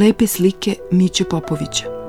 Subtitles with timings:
[0.00, 1.99] Lepe slike Miće Popovića.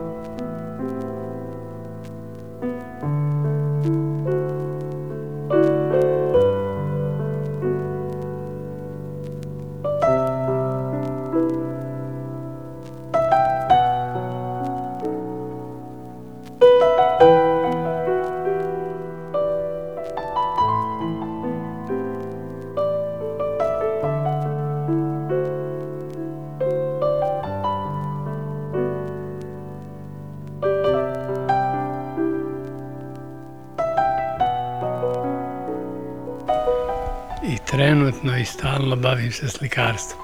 [37.72, 40.22] Trenutno i stalno bavim se slikarstvom.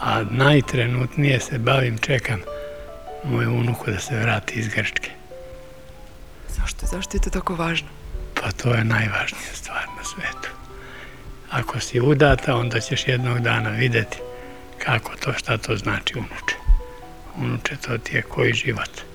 [0.00, 2.40] A najtrenutnije se bavim, čekam
[3.24, 5.10] moju unuku da se vrati iz Grčke.
[6.48, 6.86] Zašto?
[6.86, 7.88] Zašto je to tako važno?
[8.34, 10.48] Pa to je najvažnija stvar na svetu.
[11.50, 14.18] Ako si udata, onda ćeš jednog dana videti
[14.78, 16.56] kako to, šta to znači unuče.
[17.36, 19.11] Unuče, to ti je koji život.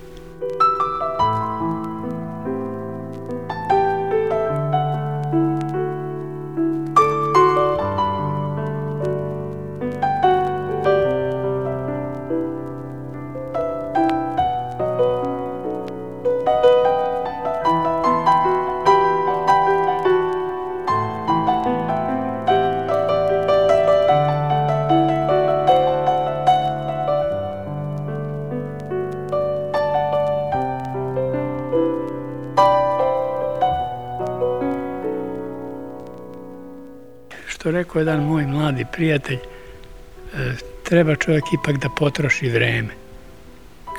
[37.78, 40.52] Rekao jedan moj mladi prijatelj, e,
[40.84, 42.94] treba čovjek ipak da potroši vreme.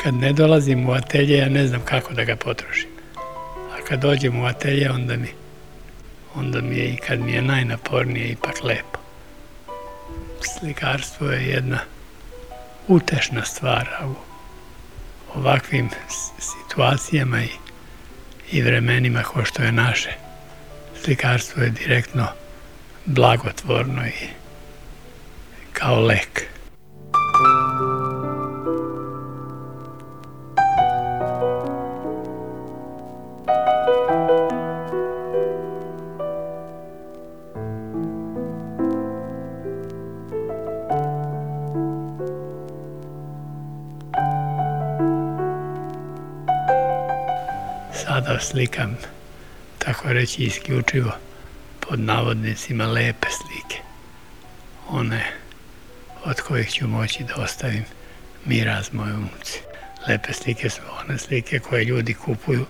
[0.04, 2.90] Kad ne dolazim u atelje, ja ne znam kako da ga potrošim.
[3.72, 5.30] A kad dođem u atelje, onda mi,
[6.36, 9.00] onda mi je i kad mi je najnapornije ipak lepo.
[10.42, 11.80] Slikarstvo je jedna
[12.88, 14.16] utešna stvar, a u
[15.36, 15.90] ovakvim
[16.40, 17.50] situacijama i,
[18.52, 20.10] i vremenima ko što je naše,
[21.04, 22.28] slikarstvo je direktno
[23.06, 24.28] blagotvorno i
[25.74, 26.42] kao lek.
[47.94, 48.98] Sada slikam,
[49.80, 51.12] tako reći, isključivo
[51.90, 53.78] pod navodnicima lepe slike.
[54.90, 55.32] One
[56.24, 57.86] od kojih ću moći da ostavim
[58.46, 59.60] miraz moje unuci.
[60.08, 62.66] Lepe slike su one slike koje ljudi kupuju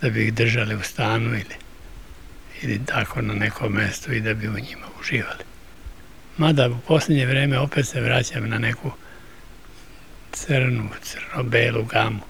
[0.00, 1.56] da bi ih držali u stanu ili,
[2.62, 5.44] ili tako na nekom mestu i da bi u njima uživali.
[6.36, 8.90] Mada u posljednje vreme opet se vraćam na neku
[10.32, 12.20] crnu, crno-belu gamu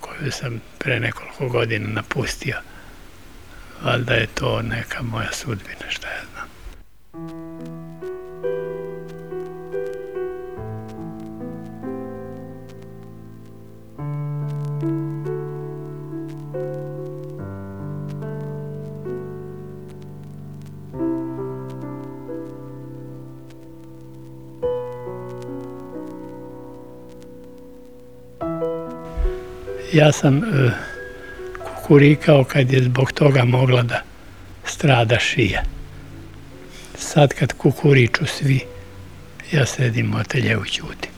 [0.00, 2.56] koju sam pre nekoliko godina napustio
[3.82, 6.48] valjda je to neka moja sudbina, šta ja znam.
[29.92, 30.42] Ja sam
[31.84, 34.02] uh, kurikao kad je zbog toga mogla da
[34.64, 35.62] strada šija.
[36.98, 38.60] Sad kad kukuriču svi,
[39.52, 41.10] ja sedim u ateljevu ćutim.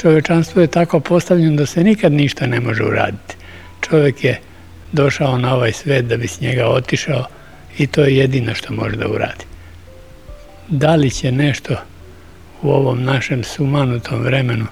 [0.00, 3.36] Čovečanstvo je tako postavljeno da se nikad ništa ne može uraditi.
[3.80, 4.40] Čovjek je
[4.92, 7.24] došao na ovaj svet da bi s njega otišao
[7.78, 9.44] i to je jedino što može da uradi.
[10.68, 11.76] Da li će nešto
[12.62, 14.66] u ovom našem sumanutom vremenu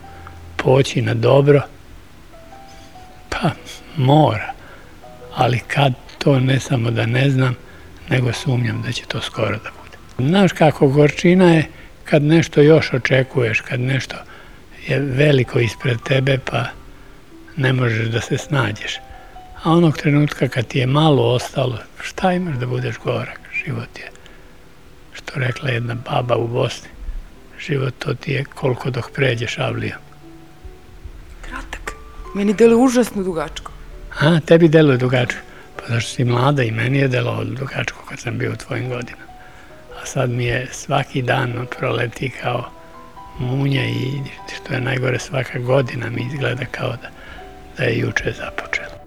[0.56, 1.60] poći na dobro,
[3.28, 3.50] pa
[3.98, 4.52] mora.
[5.34, 7.56] Ali kad to ne samo da ne znam,
[8.08, 10.28] nego sumnjam da će to skoro da bude.
[10.28, 11.66] Znaš kako gorčina je
[12.04, 14.16] kad nešto još očekuješ, kad nešto
[14.86, 16.64] je veliko ispred tebe pa
[17.56, 18.96] ne možeš da se snađeš.
[19.62, 23.40] A onog trenutka kad ti je malo ostalo, šta imaš da budeš gorak?
[23.64, 24.10] Život je,
[25.12, 26.88] što rekla jedna baba u Bosni,
[27.66, 29.98] život to ti je koliko dok pređeš avlijom.
[31.40, 31.92] Kratak.
[32.34, 33.72] Meni dele užasno dugačko.
[34.20, 35.40] A, tebi deluje dugačko.
[35.76, 39.32] Pa zašto si mlada i meni je delovalo dugačko kad sam bio u tvojim godinama.
[40.02, 42.70] A sad mi je svaki dan proleti kao
[43.38, 44.22] munja i
[44.56, 47.08] što je najgore svaka godina mi izgleda kao da,
[47.78, 48.98] da je juče započelo.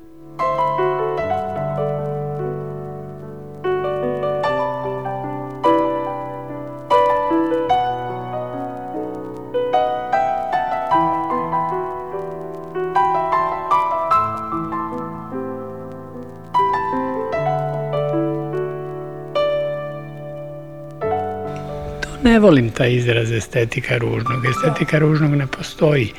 [22.41, 24.45] Volim taj izraz estetika ružnog.
[24.45, 26.13] Estetika ružnog ne postoji,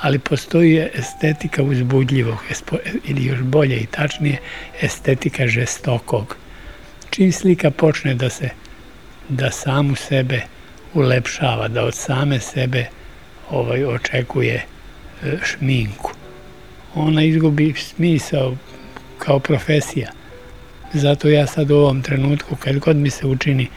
[0.00, 2.38] ali postoji estetika uzbudljivog,
[3.04, 4.38] ili još bolje i tačnije,
[4.80, 6.36] estetika žestokog.
[7.10, 8.50] Čim slika počne da se,
[9.28, 10.42] da samu sebe
[10.94, 12.86] ulepšava, da od same sebe
[13.50, 14.64] ovaj očekuje e,
[15.44, 16.12] šminku.
[16.94, 18.56] Ona izgubi smisao
[19.18, 20.10] kao profesija.
[20.92, 23.68] Zato ja sad u ovom trenutku, kad god mi se učini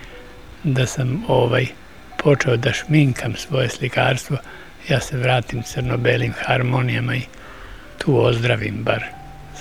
[0.63, 1.67] da sam ovaj
[2.27, 4.37] počeo da šminkam svoje slikarstvo,
[4.89, 7.21] ja se vratim crno-belim harmonijama i
[7.97, 9.03] tu ozdravim bar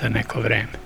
[0.01, 0.86] za neko vreme.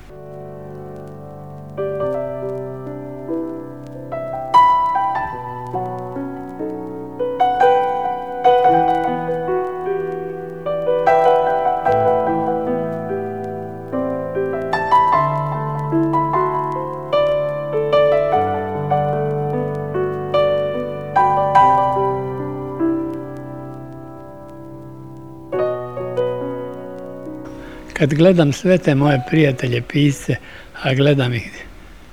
[28.00, 30.37] Kad gledam sve te moje prijatelje pisce,
[30.82, 31.64] a gledam ih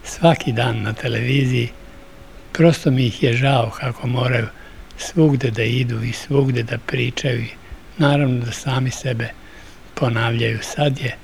[0.04, 1.70] svaki dan na televiziji,
[2.52, 4.48] prosto mi ih je žao kako moraju
[4.98, 7.50] svugde da idu i svugde da pričaju i
[7.98, 9.30] naravno da sami sebe
[9.94, 10.60] ponavljaju.
[10.62, 11.16] Sad je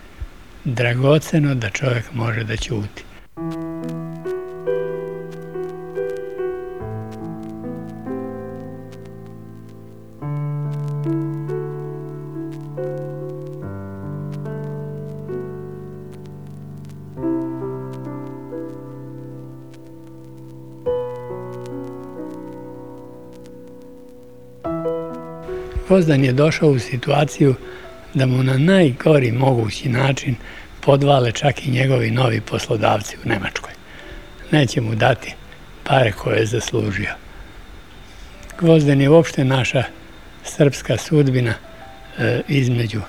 [0.64, 3.04] dragoceno da čovjek može da ćuti.
[25.94, 27.56] Gvozdan je došao u situaciju
[28.14, 30.36] da mu na najgori mogući način
[30.82, 33.74] podvale čak i njegovi novi poslodavci u Nemačkoj.
[34.52, 35.36] Neće mu dati
[35.84, 37.14] pare koje je zaslužio.
[38.60, 39.84] Gvozden je uopšte naša
[40.44, 41.54] srpska sudbina
[42.18, 43.02] e, između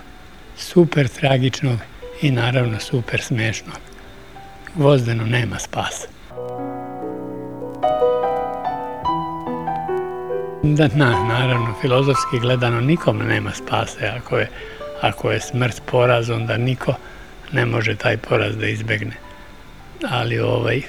[0.57, 1.79] super tragičnog
[2.23, 3.79] i naravno super smešnog.
[4.75, 6.14] Gvozdenu nema spasa.
[10.67, 14.07] Da, na, naravno, filozofski gledano nikom nema spase.
[14.07, 14.49] Ako je,
[15.01, 16.95] ako je smrt poraz, onda niko
[17.53, 19.17] ne može taj poraz da izbegne.
[20.11, 20.83] Ali ovaj,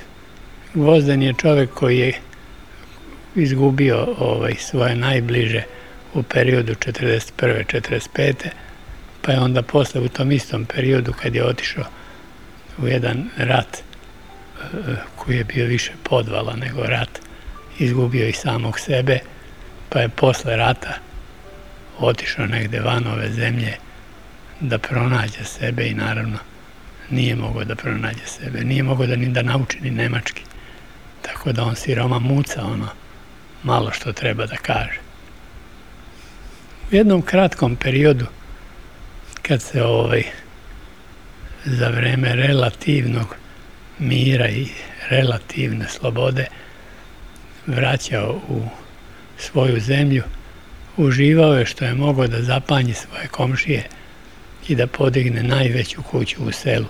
[0.74, 2.14] Gvozden je čovek koji je
[3.36, 5.64] izgubio ovaj, svoje najbliže
[6.14, 7.22] u periodu 41.
[7.38, 8.34] 45.
[9.22, 11.84] Pa je onda posle u tom istom periodu kad je otišao
[12.78, 14.78] u jedan rat eh,
[15.16, 17.20] koji je bio više podvala nego rat,
[17.80, 19.20] izgubio i samog sebe
[19.96, 20.94] pa je posle rata
[22.00, 23.78] otišao negde van ove zemlje
[24.60, 26.38] da pronađe sebe i naravno
[27.10, 28.64] nije mogao da pronađe sebe.
[28.64, 30.42] Nije mogao da ni da nauči ni nemački.
[31.22, 32.88] Tako da on siroma muca ono
[33.64, 35.00] malo što treba da kaže.
[36.92, 38.26] U jednom kratkom periodu
[39.42, 40.24] kad se ovaj
[41.66, 43.36] za vreme relativnog
[44.00, 44.68] mira i
[45.10, 46.48] relativne slobode
[47.68, 48.62] vraćao u
[49.38, 50.24] svoju zemlju,
[50.98, 53.84] uživao je što je mogao da zapanji svoje komšije
[54.68, 56.86] i da podigne najveću kuću u selu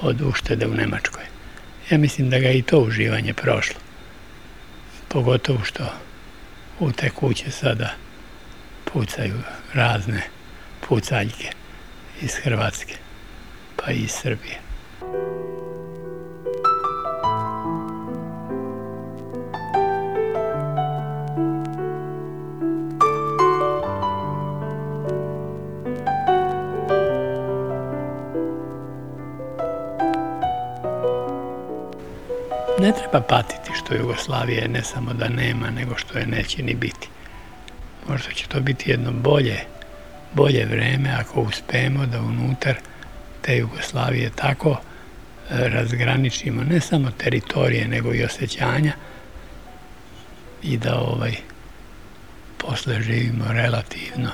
[0.00, 1.24] od uštede u Nemačkoj.
[1.90, 3.80] Ja mislim da ga i to uživanje prošlo.
[5.08, 5.92] Pogotovo što
[6.80, 7.94] u te kuće sada
[8.92, 9.34] pucaju
[9.74, 10.22] razne
[10.88, 11.50] pucaljke
[12.22, 12.94] iz Hrvatske
[13.76, 14.69] pa i iz Srbije.
[32.90, 37.08] Ne treba patiti što Jugoslavije ne samo da nema, nego što je neće ni biti.
[38.08, 39.58] Možda će to biti jedno bolje,
[40.32, 42.74] bolje vreme ako uspemo da unutar
[43.42, 48.92] te Jugoslavije tako e, razgraničimo ne samo teritorije, nego i osjećanja
[50.62, 51.34] i da ovaj
[52.58, 54.30] posle živimo relativno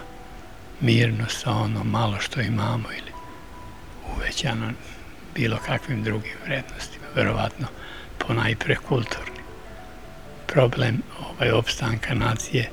[0.81, 3.13] mirno sa ono malo što imamo ili
[4.17, 4.73] uvećano
[5.35, 7.07] bilo kakvim drugim vrednostima.
[7.15, 7.67] Verovatno
[8.27, 9.41] ponajpre kulturni.
[10.47, 12.71] Problem ovaj, opstanka nacije,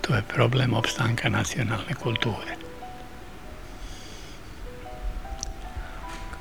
[0.00, 2.54] to je problem opstanka nacionalne kulture.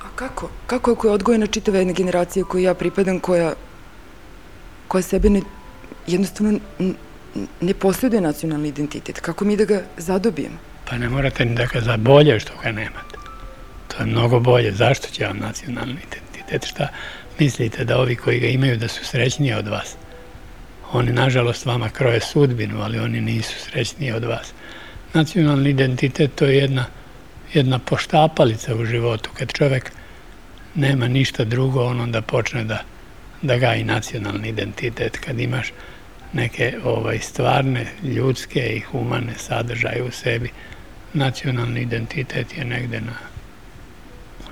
[0.02, 0.50] A kako?
[0.68, 3.54] Kako ako je odgojena čitava jedna generacija koju ja pripadam, koja,
[4.88, 5.42] koja sebe ne,
[6.08, 6.60] jednostavno
[7.62, 9.20] ne posjeduje nacionalni identitet?
[9.20, 10.58] Kako mi da ga zadobijemo?
[10.90, 13.18] Pa ne morate ni da ga zabolje što ga nemate.
[13.88, 14.72] To je mnogo bolje.
[14.72, 16.66] Zašto će vam nacionalni identitet?
[16.66, 16.88] Šta,
[17.40, 19.96] mislite da ovi koji ga imaju da su srećniji od vas?
[20.92, 24.54] Oni, nažalost, vama kroje sudbinu, ali oni nisu srećniji od vas.
[25.14, 26.86] Nacionalni identitet to je jedna,
[27.54, 29.30] jedna poštapalica u životu.
[29.38, 29.92] Kad čovek
[30.76, 32.84] nema ništa drugo, on onda počne da,
[33.42, 35.18] da gaji nacionalni identitet.
[35.18, 35.72] Kad imaš
[36.34, 40.50] neke ovaj, stvarne, ljudske i humane sadržaje u sebi,
[41.14, 43.14] nacionalni identitet je negde na,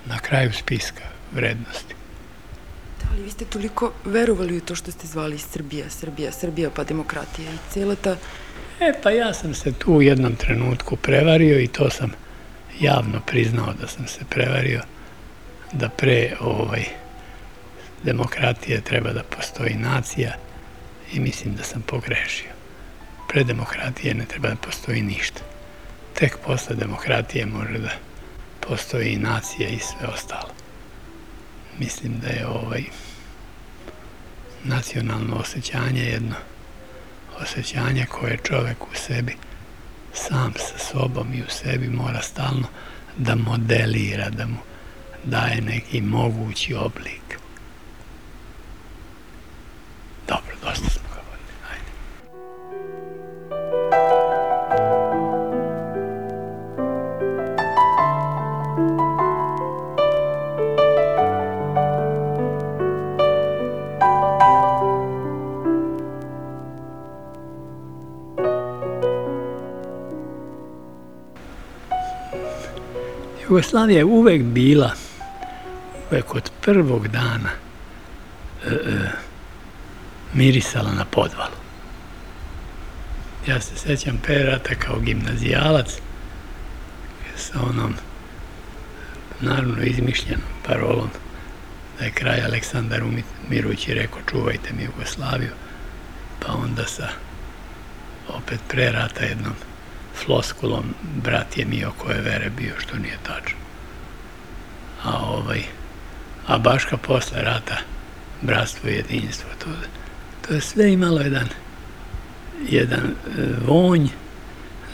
[0.05, 1.96] na kraju spiska vrednosti.
[3.11, 7.51] Ali vi ste toliko verovali u to što ste zvali Srbija, Srbija, Srbija pa demokratija
[7.51, 8.15] i cijela ta...
[8.79, 12.11] E, pa ja sam se tu u jednom trenutku prevario i to sam
[12.79, 14.81] javno priznao da sam se prevario
[15.73, 16.85] da pre ovaj,
[18.03, 20.33] demokratije treba da postoji nacija
[21.13, 22.51] i mislim da sam pogrešio.
[23.29, 25.41] Pre demokratije ne treba da postoji ništa.
[26.13, 27.91] Tek posle demokratije može da
[28.59, 30.66] postoji i nacija i sve ostalo.
[31.79, 32.83] Mislim da je ovaj
[34.63, 36.35] nacionalno osjećanje jedno
[37.41, 39.35] osjećanje koje čovek u sebi
[40.13, 42.67] sam sa sobom i u sebi mora stalno
[43.17, 44.57] da modelira, da mu
[45.23, 47.39] daje neki mogući oblik.
[73.57, 74.91] Jugoslavija je uvek bila,
[76.11, 77.49] uvek od prvog dana
[78.65, 79.09] e, e,
[80.33, 81.55] mirisala na podvalu.
[83.47, 85.91] Ja se sećam perata kao gimnazijalac
[87.35, 87.93] sa onom
[89.41, 91.09] naravno izmišljenom parolom
[91.99, 93.01] da je kraj Aleksandar
[93.49, 95.51] Miruć i rekao čuvajte mi Jugoslaviju,
[96.39, 97.07] pa onda sa
[98.27, 99.53] opet pre rata jednom
[100.25, 100.93] floskulom
[101.23, 103.57] brat je mi oko je vere bio, što nije tačno.
[105.03, 105.63] A ovaj,
[106.47, 107.77] a Baška posle rata,
[108.41, 109.69] bratstvo i jedinstvo, to,
[110.47, 111.47] to je sve imalo jedan,
[112.69, 113.13] jedan e,
[113.67, 114.07] vonj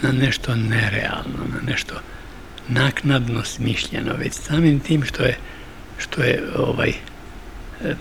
[0.01, 1.95] na nešto nerealno, na nešto
[2.67, 5.37] naknadno smišljeno, već samim tim što je,
[5.97, 6.95] što je ovaj, e,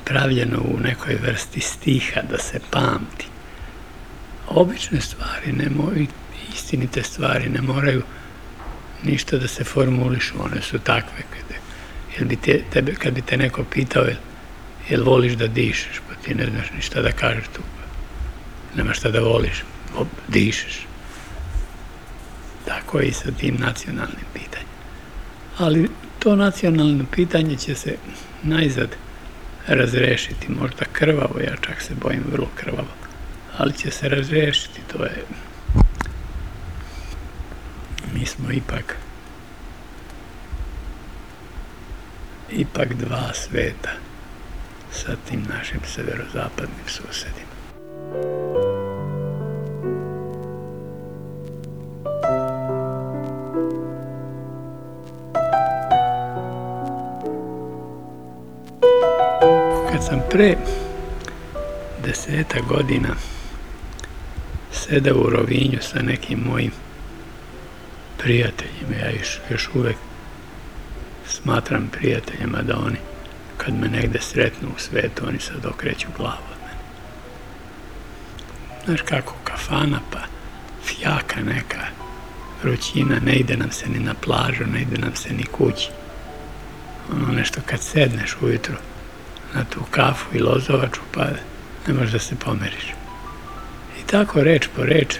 [0.04, 3.26] pravljeno u nekoj vrsti stiha da se pamti.
[4.48, 5.92] Obične stvari ne mogu,
[6.54, 8.02] istinite stvari ne moraju
[9.02, 11.22] ništa da se formulišu, one su takve.
[11.30, 11.60] Kada,
[12.18, 14.16] jel bi te, tebe, kad bi te neko pitao, jel,
[14.88, 17.62] jel voliš da dišeš, pa ti ne znaš ništa da kažeš tu.
[18.76, 19.62] Nema šta da voliš,
[20.28, 20.86] dišeš.
[22.64, 24.68] Tako i sa tim nacionalnim pitanjem.
[25.58, 27.96] Ali to nacionalno pitanje će se
[28.42, 28.88] najzad
[29.66, 32.94] razrešiti, možda krvavo, ja čak se bojim vrlo krvavo,
[33.58, 35.24] ali će se razrešiti, to je
[38.14, 38.96] mi smo ipak
[42.52, 43.90] ipak dva sveta
[44.92, 47.52] sa tim našim severozapadnim susedima.
[59.92, 60.56] Kad sam pre
[62.04, 63.14] deseta godina
[64.72, 66.72] sedao u Rovinju sa nekim mojim
[68.22, 68.96] prijateljima.
[69.02, 69.96] Ja još, još uvek
[71.26, 72.96] smatram prijateljima da oni,
[73.56, 76.82] kad me negde sretnu u svetu, oni sad okreću glavu od mene.
[78.84, 80.18] Znaš kako, kafana, pa
[80.84, 81.86] fjaka neka,
[82.62, 85.88] vrućina, ne ide nam se ni na plažu, ne ide nam se ni kući.
[87.12, 88.74] Ono nešto kad sedneš ujutru
[89.54, 91.24] na tu kafu i lozovaču, pa
[91.86, 92.86] ne možeš da se pomeriš.
[94.00, 95.16] I tako reč po reč,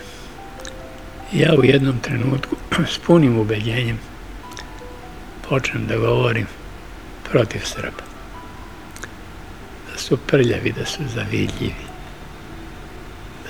[1.32, 2.56] ja u jednom trenutku
[2.94, 3.98] s punim ubeđenjem
[5.48, 6.46] počnem da govorim
[7.30, 8.02] protiv Srba.
[9.92, 11.84] Da su prljavi, da su zavidljivi,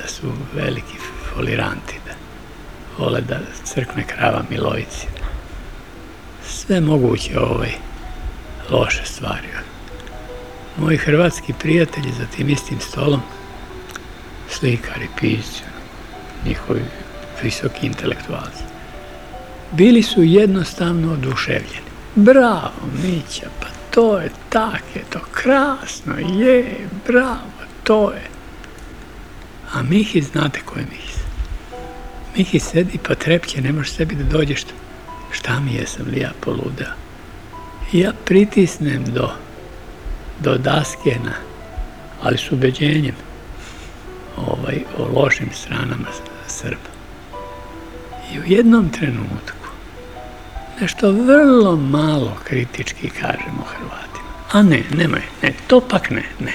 [0.03, 0.97] da su veliki
[1.35, 2.13] foliranti, da
[2.99, 5.07] vole da crkne krava Milovici.
[6.47, 7.73] Sve moguće ovaj
[8.71, 9.49] loše stvari.
[10.77, 13.21] Moji hrvatski prijatelji za tim istim stolom,
[14.51, 15.63] slikari, pisci,
[16.47, 16.83] njihovi
[17.43, 18.65] visoki intelektualci.
[19.73, 21.93] Bili su jednostavno oduševljeni.
[22.15, 22.73] Bravo,
[23.03, 27.53] Mića, pa to je tak, je to krasno, je, bravo,
[27.85, 28.29] to je.
[29.73, 31.13] A Mihi, znate ko je Mihi?
[32.37, 34.65] Mihi sedi pa trepće, ne možeš sebi da dođeš.
[35.31, 36.93] Šta mi jesam li ja poludeo?
[37.93, 39.31] Ja pritisnem do,
[40.41, 41.33] do daskena,
[42.23, 43.15] ali s ubeđenjem.
[44.37, 46.09] ovaj, o lošim stranama
[46.47, 46.92] Srba.
[48.35, 49.63] I u jednom trenutku
[50.81, 54.33] nešto vrlo malo kritički kažemo Hrvatima.
[54.53, 56.53] A ne, nemoj, ne, to pak ne, ne.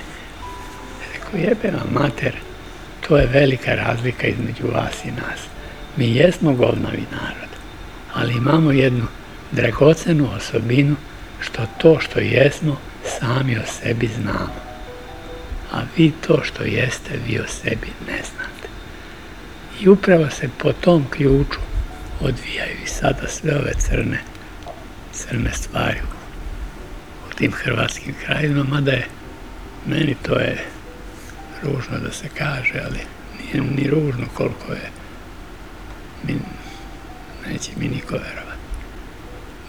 [1.13, 2.33] Rekao, jebe vam mater,
[3.07, 5.39] to je velika razlika između vas i nas.
[5.97, 7.49] Mi jesmo govnavi narod,
[8.13, 9.05] ali imamo jednu
[9.51, 10.95] dragocenu osobinu
[11.39, 12.77] što to što jesmo
[13.19, 14.67] sami o sebi znamo.
[15.71, 18.67] A vi to što jeste, vi o sebi ne znate.
[19.81, 21.66] I upravo se po tom ključu
[22.19, 24.19] odvijaju i sada sve ove crne,
[25.13, 25.99] crne stvari
[27.29, 29.07] u tim hrvatskim krajima, mada je
[29.85, 30.65] meni to je
[31.63, 32.99] ružno da se kaže, ali
[33.39, 34.89] nije ni ružno koliko je
[36.23, 36.35] mi,
[37.47, 38.57] neće mi niko verovati.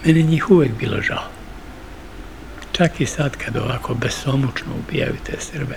[0.05, 1.29] Meni njih uvek bilo žao.
[2.71, 5.75] Čak i sad kad ovako besomučno ubijaju te Srbe,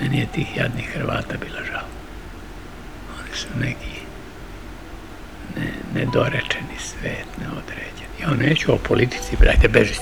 [0.00, 1.88] meni je tih jadnih Hrvata bilo žao.
[3.20, 4.03] Oni su neki ne,
[5.94, 8.10] nedorečeni svet, neodređen.
[8.22, 9.94] Ja neću o politici, brajte, beži.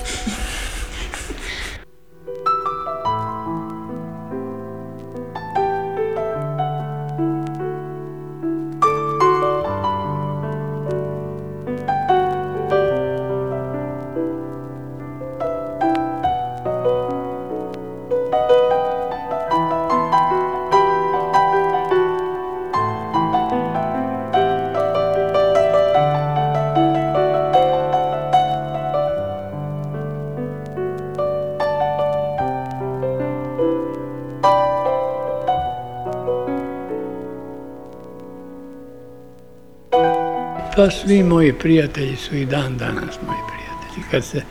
[40.75, 44.03] Pa svi moji prijatelji su i dan danas moji prijatelji.
[44.11, 44.41] Kad se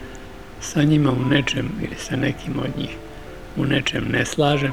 [0.61, 2.97] sa njima u nečem ili sa nekim od njih
[3.57, 4.73] u nečem ne slažem,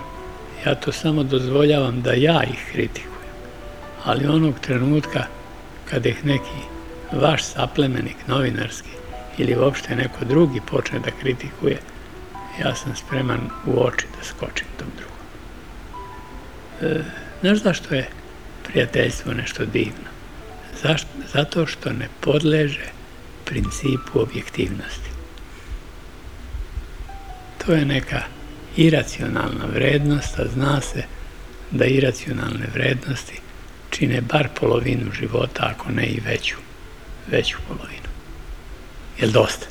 [0.65, 3.33] ja to samo dozvoljavam da ja ih kritikujem.
[4.03, 5.23] Ali onog trenutka
[5.85, 6.59] kada ih neki
[7.11, 8.89] vaš saplemenik novinarski
[9.37, 11.77] ili uopšte neko drugi počne da kritikuje,
[12.63, 15.25] ja sam spreman u oči da skočim tom drugom.
[16.81, 17.03] E,
[17.41, 18.09] znaš zašto je
[18.63, 20.18] prijateljstvo nešto divno?
[20.83, 21.07] Zašto?
[21.33, 22.89] Zato što ne podleže
[23.45, 25.09] principu objektivnosti.
[27.65, 28.21] To je neka
[28.75, 31.03] iracionalna vrednost, a zna se
[31.71, 33.39] da iracionalne vrednosti
[33.89, 36.55] čine bar polovinu života, ako ne i veću,
[37.31, 38.09] veću polovinu.
[39.19, 39.65] Jel dosta?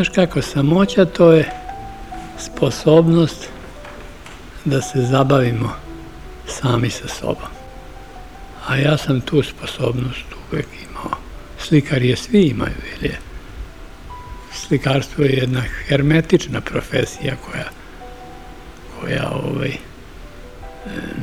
[0.00, 1.50] Znaš kako, samoća to je
[2.38, 3.48] sposobnost
[4.64, 5.72] da se zabavimo
[6.46, 7.48] sami sa sobom.
[8.66, 11.18] A ja sam tu sposobnost uvek imao.
[11.58, 13.18] Slikar je svi imaju, jer je
[14.52, 17.68] slikarstvo je jedna hermetična profesija koja,
[19.00, 19.72] koja ovaj,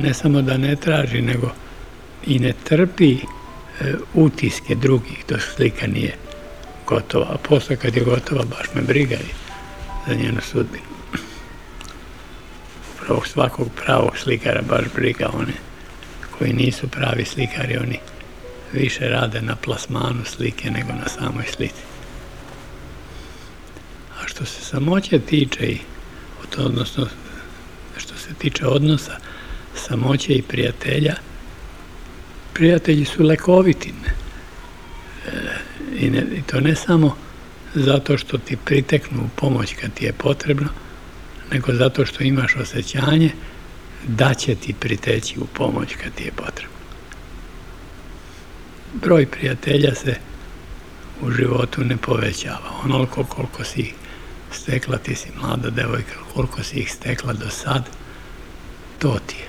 [0.02, 1.50] ne samo da ne traži, nego
[2.26, 3.18] i ne trpi e,
[4.14, 6.27] utiske drugih dok slika nije
[6.88, 9.32] gotova, a posle kad je gotova baš me briga i
[10.08, 10.84] za njenu sudbinu.
[12.94, 15.52] Upravo svakog pravog slikara baš briga one
[16.38, 17.98] koji nisu pravi slikari, oni
[18.72, 21.82] više rade na plasmanu slike nego na samoj slici.
[24.20, 25.78] A što se samoće tiče i
[26.58, 27.06] odnosno
[27.96, 29.16] što se tiče odnosa
[29.74, 31.14] samoće i prijatelja,
[32.54, 33.88] prijatelji su lekoviti.
[33.88, 34.17] E,
[35.98, 37.16] I, ne, I to ne samo
[37.74, 40.68] zato što ti priteknu pomoć kad ti je potrebno,
[41.52, 43.30] nego zato što imaš osjećanje
[44.08, 46.78] da će ti priteći u pomoć kad ti je potrebno.
[48.94, 50.14] Broj prijatelja se
[51.22, 52.70] u životu ne povećava.
[52.84, 53.92] Onoliko koliko si
[54.52, 57.88] stekla, ti si mlada devojka, koliko si ih stekla do sad,
[58.98, 59.48] to ti je.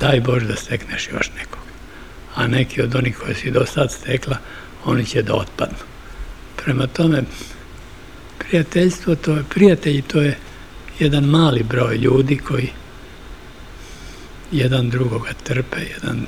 [0.00, 1.62] Daj Bož da stekneš još nekog.
[2.34, 4.36] A neki od onih koje si do sad stekla,
[4.84, 5.84] oni će da otpadnu.
[6.56, 7.22] Prema tome,
[8.38, 10.38] prijateljstvo, to je, prijatelji, to je
[10.98, 12.68] jedan mali broj ljudi koji
[14.52, 16.26] jedan drugoga trpe, jedan,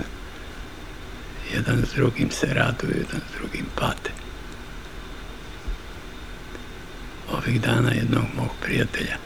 [1.54, 4.10] jedan s drugim se raduju, jedan s drugim pate.
[7.32, 9.16] Ovih dana jednog mog prijatelja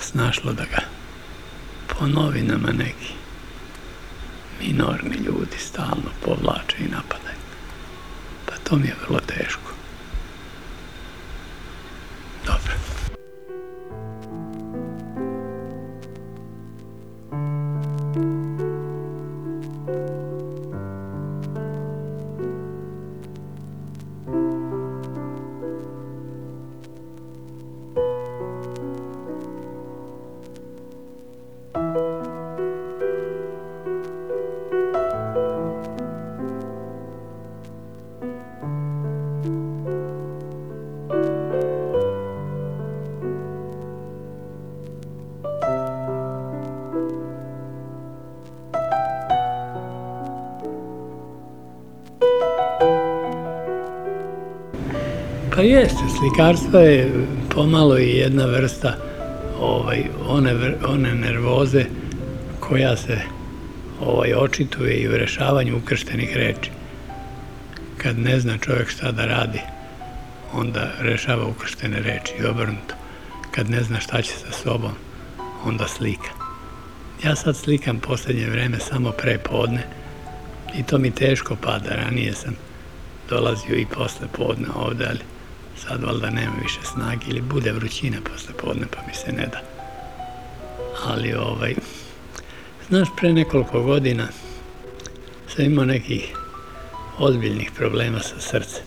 [0.00, 0.82] snašlo da ga
[1.86, 3.12] po novinama neki
[4.60, 7.39] minorni ljudi stalno povlače i napadaju.
[8.70, 9.79] To mi je.
[55.60, 58.96] Pa jeste, slikarstvo je pomalo i jedna vrsta
[59.58, 60.54] ovaj, one,
[60.88, 61.84] one nervoze
[62.60, 63.18] koja se
[64.00, 66.70] ovaj, očituje i u rešavanju ukrštenih reči.
[67.96, 69.60] Kad ne zna čovjek šta da radi,
[70.52, 72.94] onda rešava ukrštene reči i obrnuto.
[73.50, 74.92] Kad ne zna šta će sa sobom,
[75.64, 76.30] onda slika.
[77.24, 79.82] Ja sad slikam poslednje vreme samo pre podne
[80.78, 81.94] i to mi teško pada.
[81.94, 82.56] Ranije sam
[83.28, 85.39] dolazio i posle podne ovde, ali
[85.88, 89.60] sad valjda nema više snage ili bude vrućina posle podne pa mi se ne da.
[91.06, 91.74] Ali ovaj,
[92.88, 94.28] znaš, pre nekoliko godina
[95.48, 96.36] sam imao nekih
[97.18, 98.82] ozbiljnih problema sa srcem.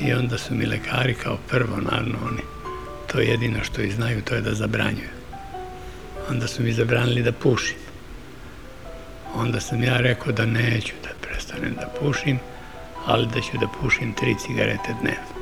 [0.00, 2.42] I onda su mi lekari kao prvo, naravno, oni
[3.12, 5.08] to jedino što i znaju, to je da zabranjuju.
[6.30, 7.76] Onda su mi zabranili da pušim.
[9.34, 12.38] Onda sam ja rekao da neću da prestanem da pušim,
[13.06, 15.36] ali da ću da pušim tri cigarete dnevno.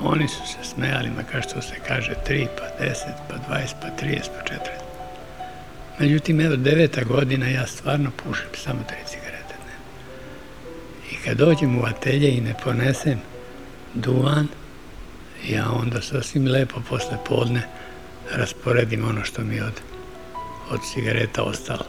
[0.00, 3.88] Oni su se smejali, ma kao što se kaže, tri, pa deset, pa dvajest, pa
[3.90, 4.84] trijes, pa četrest.
[5.98, 9.84] Međutim, evo, deveta godina ja stvarno pušim samo tri cigarete dnevno.
[11.12, 13.18] I kad dođem u atelje i ne ponesem
[13.94, 14.48] duvan,
[15.48, 17.62] ja onda sasvim lepo posle podne
[18.32, 19.80] rasporedim ono što mi od,
[20.70, 21.84] od cigareta ostalo.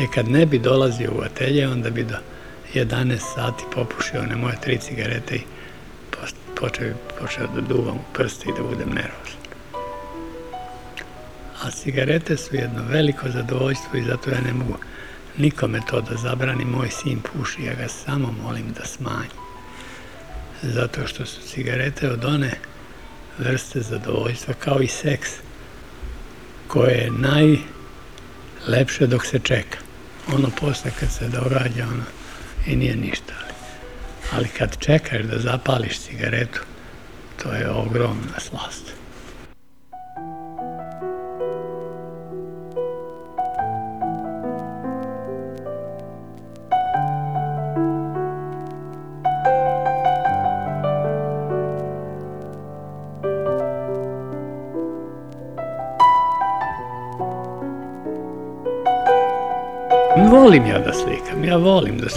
[0.00, 2.16] E kad ne bi dolazio u atelje, onda bi do
[2.74, 5.42] 11 sati popušio one moje tri cigarete i
[6.54, 9.42] počeo, počeo da duvam u prste i da budem nervozan.
[11.62, 14.76] A cigarete su jedno veliko zadovoljstvo i zato ja ne mogu
[15.38, 16.64] nikome to da zabrani.
[16.64, 19.36] Moj sin puši, ja ga samo molim da smanji.
[20.62, 22.50] Zato što su cigarete od one
[23.38, 25.30] vrste zadovoljstva kao i seks
[26.68, 29.78] koje je najlepše dok se čeka.
[30.34, 32.04] Ono posle kad se događa, ono
[32.66, 33.34] i nije ništa.
[34.32, 36.60] Ali, kad čekaš da zapališ cigaretu,
[37.42, 39.01] to je ogromna slast.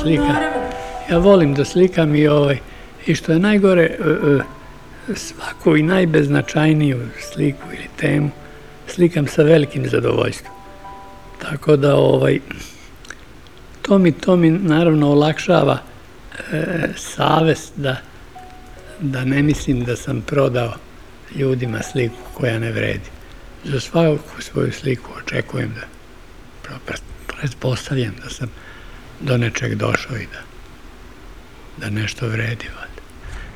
[0.02, 0.36] Slikam.
[1.10, 2.58] Ja volim da slikam i ovaj,
[3.06, 4.10] i što je najgore, e,
[5.12, 7.00] e, svaku i najbeznačajniju
[7.34, 8.30] sliku ili temu
[8.88, 10.54] slikam sa velikim zadovoljstvom.
[11.42, 12.40] Tako da ovaj,
[13.82, 15.78] to mi, to mi naravno olakšava
[16.52, 16.64] e,
[16.96, 17.98] savest da,
[19.00, 20.74] da ne mislim da sam prodao
[21.36, 23.10] ljudima sliku koja ne vredi.
[23.64, 26.96] Za svaku svoju sliku očekujem da
[27.28, 28.50] pretpostavljam da sam
[29.26, 30.42] do nečeg došao i da,
[31.78, 32.66] da nešto vredi.
[32.66, 33.02] Valjda.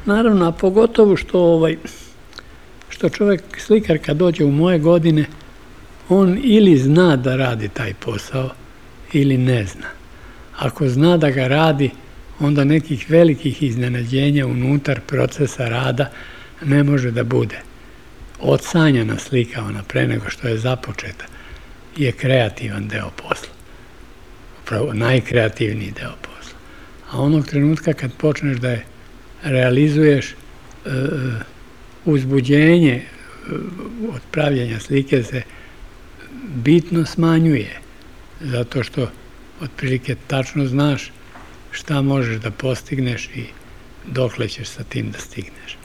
[0.06, 1.78] Naravno, a pogotovo što, ovaj,
[2.90, 5.26] što čovek, slikar kad dođe u moje godine,
[6.10, 8.50] on ili zna da radi taj posao
[9.14, 9.88] ili ne zna.
[10.58, 11.90] Ako zna da ga radi,
[12.40, 16.12] onda nekih velikih iznenađenja unutar procesa rada
[16.66, 17.62] ne može da bude.
[18.40, 21.26] Odsanjana slika, ona pre nego što je započeta,
[21.98, 23.59] je kreativan deo posla
[24.70, 26.58] upravo najkreativniji deo posla.
[27.12, 28.86] A onog trenutka kad počneš da je
[29.44, 30.36] realizuješ, e,
[32.06, 33.06] uzbuđenje e,
[34.14, 35.42] od pravljenja slike se
[36.56, 37.80] bitno smanjuje,
[38.42, 39.12] zato što
[39.62, 41.12] otprilike tačno znaš
[41.72, 43.46] šta možeš da postigneš i
[44.08, 45.78] dokle ćeš sa tim da stigneš.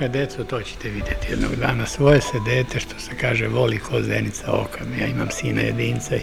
[0.00, 1.86] Unuka, deco, to ćete vidjeti jednog dana.
[1.86, 4.84] Svoje se dete, što se kaže, voli ko zenica oka.
[5.00, 6.20] Ja imam sina jedinca i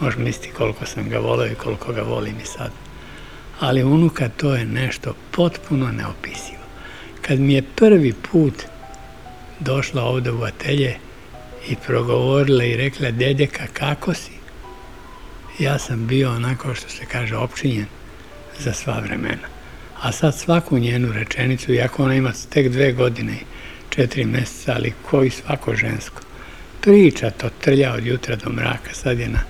[0.00, 2.70] možeš misliti koliko sam ga volio i koliko ga volim i sad.
[3.60, 6.62] Ali unuka, to je nešto potpuno neopisivo.
[7.22, 8.54] Kad mi je prvi put
[9.60, 10.96] došla ovde u atelje
[11.68, 14.32] i progovorila i rekla, dedeka, kako si?
[15.58, 17.86] Ja sam bio onako što se kaže opčinjen
[18.58, 19.57] za sva vremena.
[20.02, 23.38] A sad svaku njenu rečenicu, iako ona ima tek dve godine
[23.90, 26.22] četiri meseca, ali koji svako žensko,
[26.80, 29.40] priča to trlja od jutra do mraka, sad je na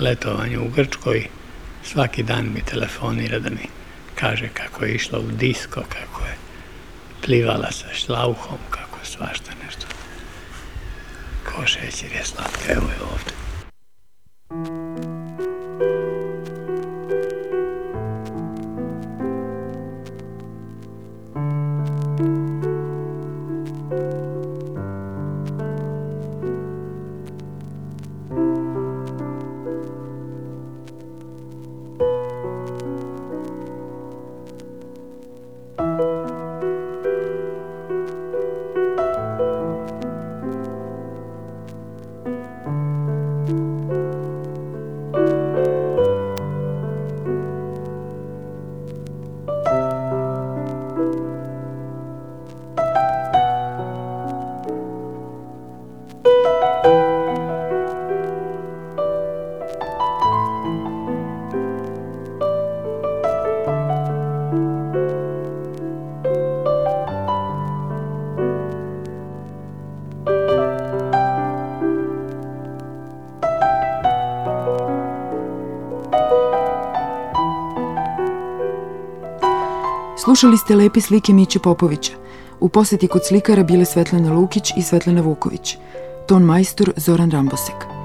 [0.00, 1.28] letovanju u Grčkoj,
[1.84, 3.68] svaki dan mi telefonira da mi
[4.14, 6.34] kaže kako je išla u disko, kako je
[7.24, 9.86] plivala sa šlauhom, kako svašta nešto.
[11.44, 13.47] Ko šećer je slatka, evo je ovde.
[80.38, 82.12] Slušali ste lepe slike Miće Popovića.
[82.60, 85.76] U poseti kod slikara bile Svetlana Lukić i Svetlana Vuković.
[86.28, 87.97] Ton majstor Zoran Rambosek.